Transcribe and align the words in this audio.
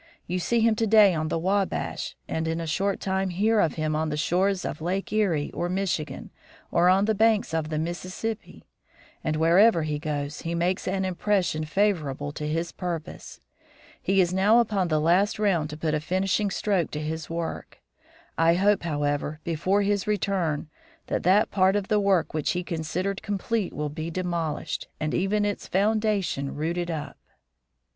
You 0.25 0.39
see 0.39 0.61
him 0.61 0.73
to 0.77 0.87
day 0.87 1.13
on 1.13 1.27
the 1.27 1.37
Wabash, 1.37 2.15
and 2.27 2.47
in 2.47 2.59
a 2.59 2.65
short 2.65 2.99
time 2.99 3.29
hear 3.29 3.59
of 3.59 3.75
him 3.75 3.95
on 3.95 4.09
the 4.09 4.17
shores 4.17 4.65
of 4.65 4.81
Lake 4.81 5.13
Erie 5.13 5.51
or 5.51 5.69
Michigan, 5.69 6.31
or 6.71 6.89
on 6.89 7.05
the 7.05 7.13
banks 7.13 7.53
of 7.53 7.69
the 7.69 7.77
Mississippi; 7.77 8.65
and 9.23 9.35
wherever 9.35 9.83
he 9.83 9.99
goes 9.99 10.41
he 10.41 10.55
makes 10.55 10.87
an 10.87 11.05
impression 11.05 11.65
favorable 11.65 12.31
to 12.31 12.47
his 12.47 12.71
purpose. 12.71 13.41
He 14.01 14.19
is 14.19 14.33
now 14.33 14.57
upon 14.57 14.87
the 14.87 14.99
last 14.99 15.37
round 15.37 15.69
to 15.69 15.77
put 15.77 15.93
a 15.93 15.99
finishing 15.99 16.49
stroke 16.49 16.89
to 16.89 16.99
his 16.99 17.29
work. 17.29 17.77
I 18.39 18.55
hope, 18.55 18.81
however, 18.81 19.39
before 19.43 19.83
his 19.83 20.07
return 20.07 20.67
that 21.05 21.21
that 21.21 21.51
part 21.51 21.75
of 21.75 21.89
the 21.89 21.99
work 21.99 22.33
which 22.33 22.53
he 22.53 22.63
considered 22.63 23.21
complete 23.21 23.71
will 23.71 23.89
be 23.89 24.09
demolished, 24.09 24.87
and 24.99 25.13
even 25.13 25.45
its 25.45 25.67
foundation 25.67 26.55
rooted 26.55 26.89
up." 26.89 27.19